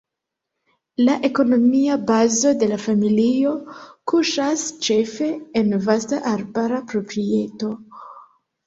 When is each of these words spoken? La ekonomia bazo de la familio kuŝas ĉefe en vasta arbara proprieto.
La 1.09 1.17
ekonomia 1.29 1.97
bazo 2.07 2.53
de 2.63 2.71
la 2.73 2.79
familio 2.87 3.53
kuŝas 4.13 4.67
ĉefe 4.89 5.29
en 5.63 5.73
vasta 5.89 6.25
arbara 6.37 6.83
proprieto. 6.95 7.73